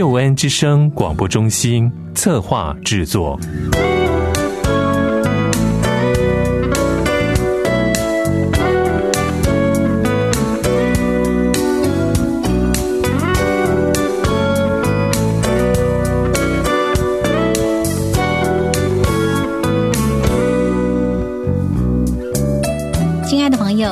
[0.00, 3.38] 救恩之声广播中心策划制作。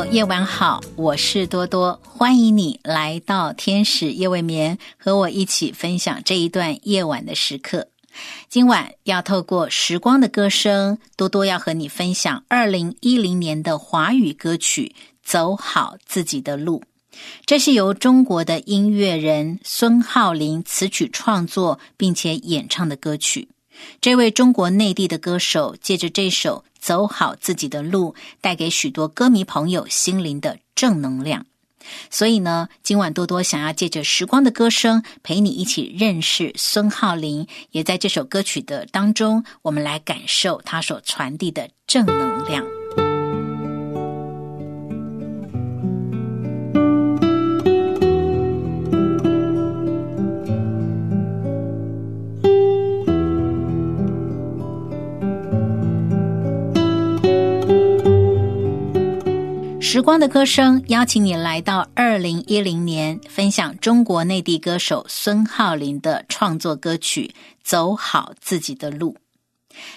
[0.06, 7.88] 夜晚好，我是多多，欢迎你来到天使夜未眠，和我一起分享这一段夜晚的时刻。
[8.48, 16.80] 今晚要透过时光的歌声，多多要和你分享二零一零年的华语歌曲《走好自己的路》。
[17.44, 23.48] 这是由中国的音乐人孙浩林词曲创作并且演唱的歌曲。
[24.00, 31.46] 这位中国内地的歌手借着这首《走好自己的路》，带给许多歌迷朋友心灵的正能量。
[32.10, 42.77] 所以呢，今晚多多想要借着时光的歌声，陪你一起认识孙浩林，也在这首歌曲的当中，我们来感受他所传递的正能量。
[59.90, 69.14] 时光的歌声邀请你来到二零一零年，分享中国内地歌手孙浩林的创作歌曲《走好自己的路》。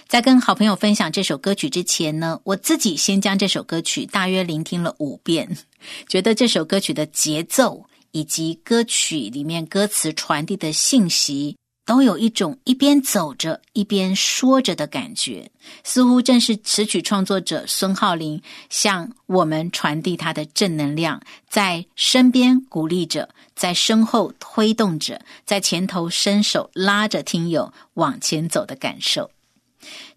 [0.08, 5.58] 在跟好朋友分享这首歌曲之前呢，我自己先将这首歌曲大约聆听了五遍，
[6.08, 7.84] 觉得这首歌曲的节奏
[8.14, 11.58] 以及歌曲里面歌词传递的信息。
[11.86, 15.52] 都有一种一边走着一边说着的感觉，
[15.84, 29.32] 似乎正是词曲创作者孙浩林向我们传递他的正能量，在身边鼓励着，在身后推动着，在前头伸手拉着听友往前走的感受。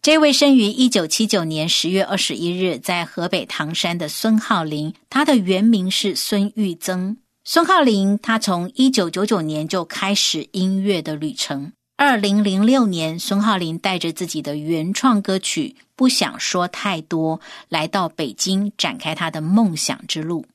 [0.03, 7.17] 这位生于一九七九年十月二十一日在河北唐山的孙浩林，他的原名是孙玉增。
[7.47, 11.75] 孙浩林，他从一九九九年就开始音乐的旅程。
[11.95, 17.39] 二零零六年，孙浩林带着自己的原创歌曲《不想说太多》
[17.69, 20.47] 来到北京，展开他的梦想之路。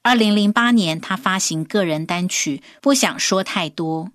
[0.00, 4.06] 二零零八年，他发行个人单曲《不想说太多》。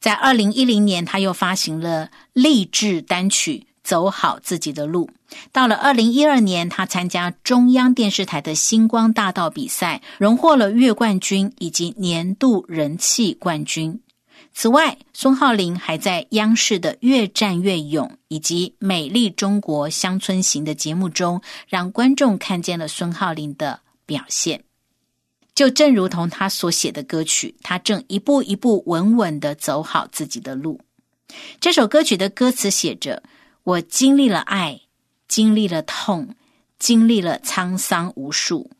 [0.00, 3.66] 在二零一零年，他又发行了励志单曲。
[3.84, 5.10] 走好自己的路。
[5.52, 14.00] 到了二零一二年，他参加中央电视台的星光大道比赛，荣获了月冠军以及年度人气冠军。
[14.52, 24.62] 此外，孙浩林还在央视的《越战越勇》以及《美丽中国乡村行》的节目中，让观众看见了孙浩林的表现。
[25.54, 30.80] 就正如同他所写的歌曲，他正一步一步稳稳的走好自己的路。
[31.60, 33.22] 这首歌曲的歌词写着。
[33.64, 34.78] 我经历了爱，
[35.28, 36.34] 经历了痛，
[36.78, 38.70] 经历了沧桑无数，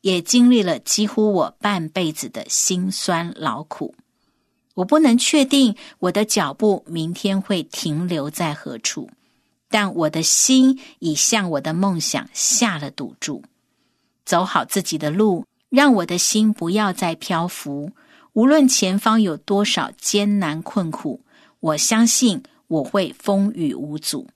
[0.00, 3.94] 也经历了几乎我半辈子的辛酸劳苦。
[4.74, 9.10] 我不能确定我的脚步明天会停留在何处，
[9.68, 13.42] 但我的心已向我的梦想下了赌注。
[14.24, 17.92] 走好自己的路，让我的心不要再漂浮。
[18.32, 21.20] 无论前方有多少艰难困苦，
[21.60, 22.42] 我相信。
[22.70, 24.28] 我会风雨无阻，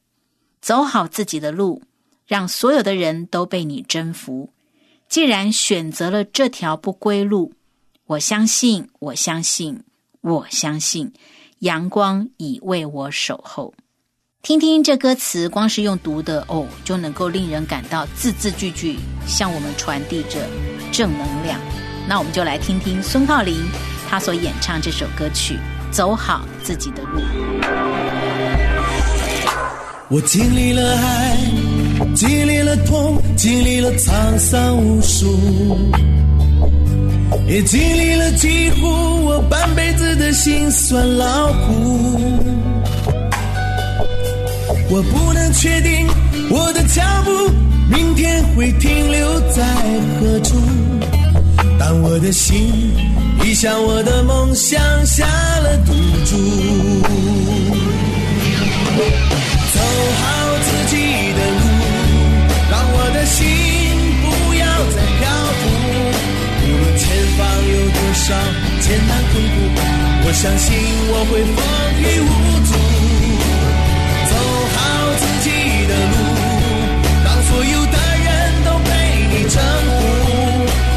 [0.64, 1.82] 走好自己的路，
[2.26, 4.48] 让所有的人都被你征服。
[5.10, 7.52] 既然选择了这条不归路，
[8.06, 9.82] 我相信，我相信，
[10.22, 11.12] 我相信，
[11.58, 13.74] 阳光已为我守候。
[14.40, 20.48] 听听这歌词，光是用读的哦，就能够令人感到字字句句向我们传递着
[20.90, 21.60] 正能量。
[22.08, 23.54] 那我们就来听听孙浩林
[24.08, 25.58] 他所演唱这首歌曲。
[25.94, 27.20] 走好自己的路。
[30.10, 31.36] 我经历了爱，
[32.14, 35.34] 经历了痛，经历了沧桑无数，
[37.48, 38.86] 也经历了几乎
[39.24, 42.20] 我半辈子的辛酸劳苦。
[44.90, 46.06] 我不能确定
[46.50, 47.30] 我的脚步
[47.90, 49.64] 明天会停留在
[50.20, 50.54] 何处，
[51.78, 52.92] 但我的心。
[53.42, 55.92] 已向我的梦想下了赌
[56.24, 56.36] 注。
[59.74, 60.22] 走好
[60.62, 60.94] 自己
[61.34, 61.66] 的路，
[62.70, 63.42] 让我的心
[64.22, 64.24] 不
[64.54, 64.62] 要
[64.94, 65.22] 再漂
[65.58, 65.62] 浮。
[66.62, 67.02] 无论前
[67.34, 67.42] 方
[67.74, 68.26] 有多少
[68.80, 69.56] 艰难困苦，
[70.26, 70.78] 我相信
[71.10, 71.58] 我会风
[71.98, 72.30] 雨无
[72.62, 72.72] 阻。
[74.30, 74.32] 走
[74.74, 74.78] 好
[75.18, 75.46] 自己
[75.90, 76.14] 的路，
[77.24, 78.26] 当所有的人
[78.64, 78.88] 都被
[79.28, 79.58] 你征
[79.90, 79.98] 服。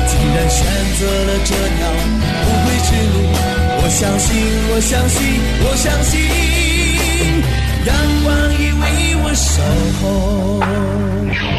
[0.07, 0.61] 既然选
[0.99, 1.81] 择了这条
[2.45, 3.25] 不归之路，
[3.81, 4.29] 我相信，
[4.69, 5.17] 我相信，
[5.65, 6.13] 我相信。
[7.87, 9.63] 阳光已为我守
[10.01, 11.56] 候。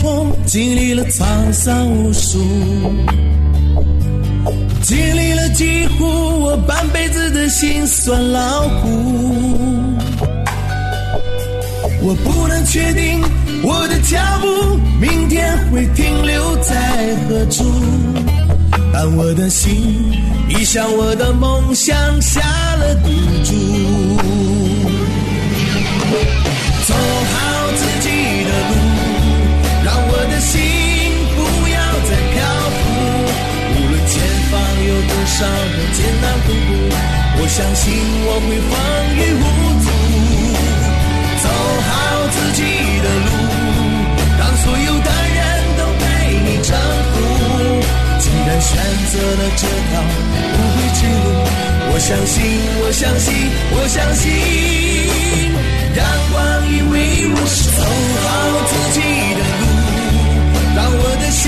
[0.00, 2.38] 痛，经历了沧桑无数，
[4.82, 6.04] 经历了几乎
[6.42, 8.88] 我半辈子的辛酸劳苦。
[12.04, 13.22] 我不能确定
[13.62, 14.46] 我的脚步
[15.00, 17.64] 明天会停留在何处，
[18.92, 20.12] 但我的心
[20.48, 22.40] 已向我的梦想下
[22.76, 23.08] 了赌
[23.44, 23.52] 注。
[26.84, 28.08] 走好自己
[28.44, 28.72] 的路，
[35.32, 36.70] 少的艰难困苦，
[37.38, 37.84] 我相信
[38.24, 38.70] 我会风
[39.16, 39.44] 雨无
[39.82, 39.86] 阻。
[41.42, 41.44] 走
[41.88, 41.90] 好
[42.30, 42.60] 自己
[43.02, 43.28] 的路，
[44.38, 45.40] 让所有的人
[45.78, 46.04] 都被
[46.44, 46.70] 你征
[47.12, 47.14] 服。
[48.20, 48.70] 既然选
[49.10, 49.90] 择了这条
[50.52, 51.26] 不归之路，
[51.92, 52.36] 我相信，
[52.82, 53.32] 我相信，
[53.72, 54.22] 我相信。
[55.96, 56.00] 阳
[56.30, 56.36] 光
[56.70, 56.94] 已为
[57.34, 57.80] 我守
[58.22, 58.26] 好
[58.68, 59.00] 自己
[59.34, 59.64] 的路，
[60.76, 61.42] 让我的心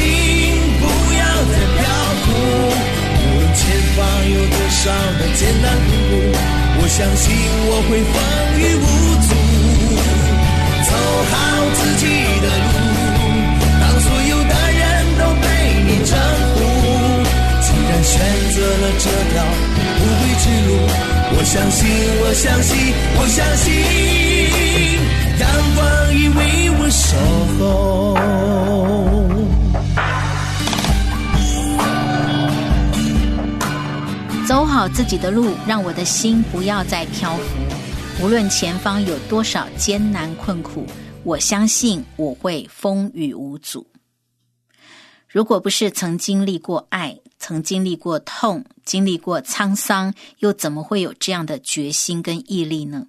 [6.96, 8.14] 相信我会风
[8.56, 8.86] 雨无
[9.26, 9.28] 阻。
[10.86, 10.94] 走
[11.26, 11.34] 好
[11.74, 12.06] 自己
[12.38, 12.72] 的路，
[13.80, 14.80] 当所有的人
[15.18, 15.44] 都被
[15.82, 16.14] 你征
[16.54, 16.56] 服。
[17.60, 18.14] 既然选
[18.54, 19.42] 择了这条
[19.98, 20.70] 不归之路。
[21.36, 21.82] 我相信，
[22.22, 23.74] 我相信，我相信，
[34.84, 38.22] 好自己的路，让我的心不要再漂浮。
[38.22, 40.84] 无论前方有多少艰难困苦，
[41.22, 43.86] 我相信我会风雨无阻。
[45.26, 53.06] 如果不是曾经历过爱，曾经历过痛，经历过沧桑，又怎么会有这样的决心跟毅力呢？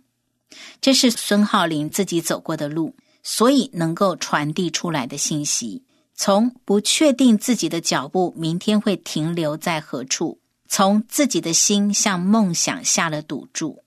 [0.79, 5.83] 这是孙浩林自己走过的路，所以能够传递出来的信息。
[6.15, 13.83] 从不确定自己的脚步明天会停留在何处，从自己的心向梦想下了赌注，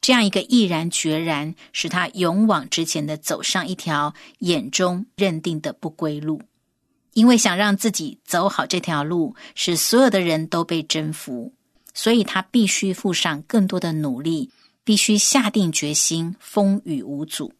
[0.00, 6.42] 这样一个毅然决然，使他勇往直前的走上一条眼中认定的不归路。
[7.12, 11.54] 因为想让自己走好这条路，使所有的人都被征服，
[11.94, 14.50] 所以他必须付上更多的努力，
[14.84, 17.54] 必须下定决心，风雨无阻。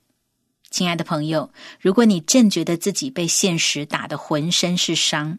[0.71, 5.39] 亲爱的朋友，如果你正觉得自己被现实打得浑身是伤，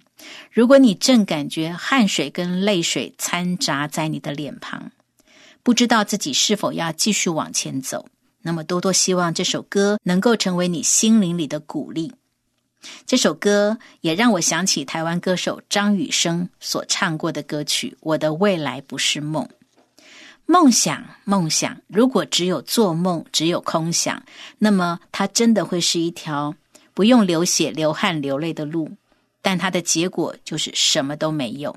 [0.52, 4.92] 如果你正感觉汗水跟泪水掺杂在你的脸庞，
[5.62, 8.08] 不知道自己是否要继续往前走，
[8.42, 12.14] 那么多多希望这首歌能够成为你心灵里的鼓励。
[13.06, 19.44] 这首歌也让我想起台湾歌手张雨生所唱过的歌曲《我的未来不是梦》。
[20.50, 24.24] 梦想，梦想，如果只有做梦，只有空想，
[24.60, 26.56] 那么它真的会是一条
[26.94, 28.92] 不用流血、流汗、流泪的路，
[29.42, 31.76] 但它的结果就是什么都没有。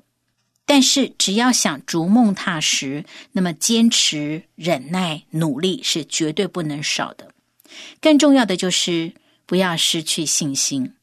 [0.64, 7.32] 但是，只要想逐梦踏实，那么坚持、忍耐、努力是绝对不能少的。
[8.00, 9.12] 更重要的就是
[9.46, 10.94] 不要失去信心。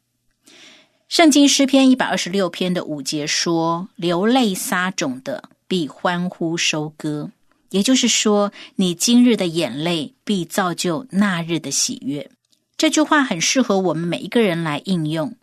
[1.10, 7.32] 圣经诗篇一百二十六篇的五节说：“流泪撒种的必欢呼收割。”
[7.70, 12.30] 也就是说，你今日的眼泪必造就那日的喜悦。
[12.78, 15.36] 这句话很适合我们每一个人来应用。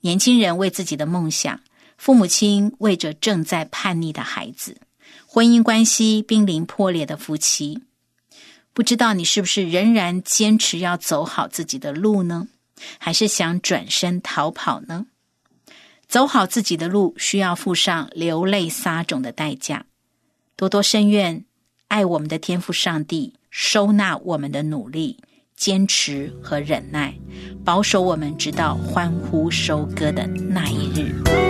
[0.00, 1.60] 年轻人为自己的梦想，
[1.96, 4.78] 父母亲为着正在叛逆的孩子，
[5.26, 7.82] 婚姻关系濒临破裂的夫妻，
[8.72, 12.48] 不知道你是不是仍然坚持要走好自己的路呢？
[12.98, 15.06] 还是想转身逃跑呢？
[16.08, 19.84] 走好自己的路，需要付上流泪撒种的代价。
[20.56, 21.44] 多多深愿
[21.90, 25.18] 爱我们的天赋上帝收纳我们的努力、
[25.56, 27.18] 坚持和忍耐，
[27.64, 31.49] 保守我们直到欢呼收割的那一日。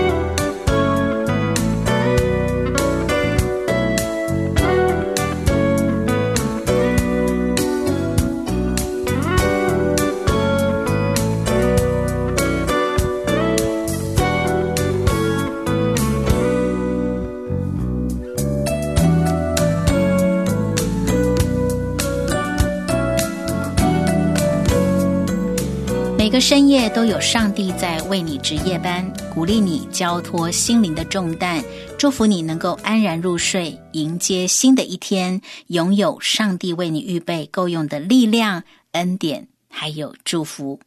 [26.41, 31.63] 深夜都有上帝在为你值夜班，鼓励你交托心灵的重担，
[31.99, 40.81] 祝福你能够安然入睡，迎接新的一天，拥有上帝为你预备够用的力量、恩典，还有祝福。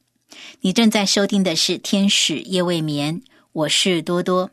[0.61, 4.49] 你正在收听的是《天使夜未眠》，我是多多。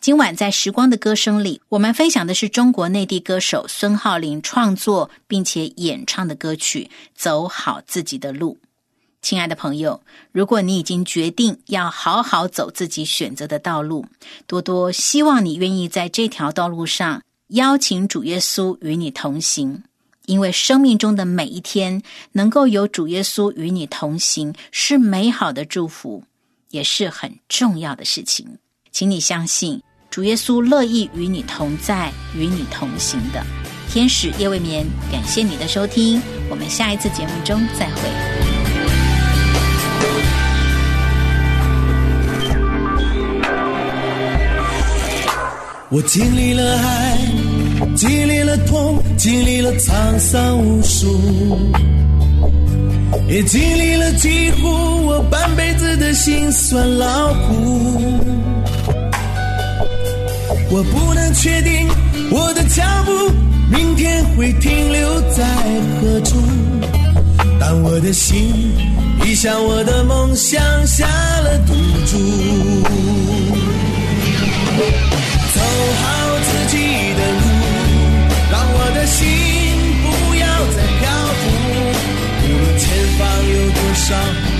[0.00, 8.58] 今晚在《时光的歌声》里，我们分享的是中国内地歌手孙浩林创作并且演唱的歌曲《走好自己的路》。
[9.22, 10.00] 亲爱的朋友，
[10.32, 14.06] 如果你已经决定要好好走自己选择的道路，
[14.46, 19.82] 多多希望你愿意在这条道路上邀请主耶稣与你同行，
[20.26, 26.24] 因为生命中的每一天能够有主耶稣与你同行，是美好的祝福，
[26.70, 28.46] 也是很重要的事情。
[28.90, 33.44] 请你相信，主耶稣乐意与你同在，与你同行的。
[33.92, 38.29] 天使夜未眠，感谢你的收听，我们下一次节目中再会。
[45.92, 47.18] 我经历了爱，
[47.96, 51.18] 经历了痛，经历了沧桑无数，
[53.28, 54.68] 也经历了几乎
[55.06, 57.90] 我半辈子的辛酸劳苦。
[60.70, 61.88] 我不能确定
[62.30, 63.10] 我的脚步
[63.76, 65.44] 明天会停留在
[66.00, 66.36] 何处，
[67.58, 68.54] 但我的心
[69.24, 71.04] 已向我的梦想下
[71.40, 71.74] 了赌
[72.06, 73.29] 注。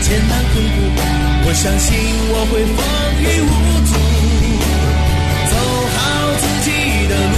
[0.01, 0.77] 艰难困苦，
[1.47, 1.89] 我相信
[2.31, 2.79] 我会风
[3.19, 3.51] 雨无
[3.87, 3.93] 阻。
[5.51, 5.55] 走
[5.95, 5.99] 好
[6.39, 6.69] 自己
[7.09, 7.35] 的路，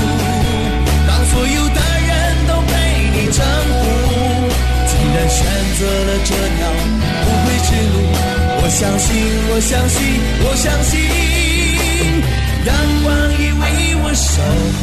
[1.07, 2.11] 让所有的人
[2.49, 2.73] 都被
[3.13, 3.41] 你征
[3.81, 3.81] 服。
[4.89, 5.41] 既然选
[5.79, 6.61] 择了这条
[7.25, 7.97] 不归之路，
[8.61, 9.09] 我相信，
[9.49, 9.99] 我相信，
[10.45, 10.91] 我相信。
[12.65, 12.71] 阳
[13.03, 13.09] 光
[13.41, 13.63] 已为
[14.05, 14.31] 我守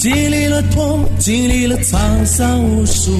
[0.00, 3.12] 经历了痛，经历了沧桑无数，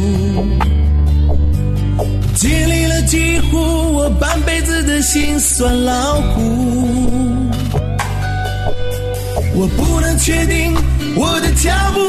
[2.34, 3.58] 经历了几乎
[3.92, 6.40] 我半辈子的辛酸劳苦。
[9.54, 10.74] 我不能确定
[11.16, 12.00] 我的脚步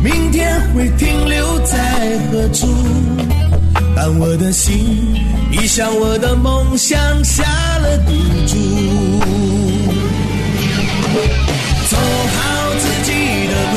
[0.00, 2.68] 明天会停留在何处，
[3.96, 5.12] 但我的心
[5.50, 7.42] 已向我的梦想下
[7.78, 8.12] 了赌
[8.46, 8.54] 注。
[11.88, 12.38] 走好
[12.78, 13.10] 自己
[13.48, 13.76] 的路，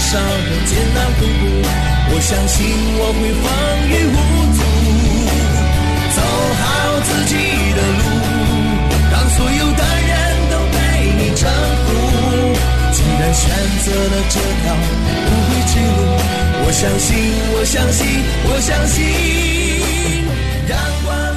[0.00, 0.18] 有多少
[0.64, 1.44] 艰难困苦，
[2.08, 2.56] 我相信
[2.96, 3.44] 我会风
[3.86, 4.18] 雨无
[4.56, 4.60] 阻。
[6.16, 6.18] 走
[6.58, 6.64] 好
[7.04, 7.34] 自己
[7.76, 8.02] 的路，
[9.12, 10.12] 让所有的人
[10.50, 10.76] 都被
[11.18, 11.44] 你征
[11.84, 11.88] 服。
[12.92, 13.44] 既然选
[13.84, 14.74] 择了这条
[15.26, 16.00] 不归之路，
[16.64, 17.08] 我相信，
[17.52, 18.00] 我相信，
[18.44, 18.96] 我相信。
[20.68, 20.72] 阳
[21.04, 21.29] 光。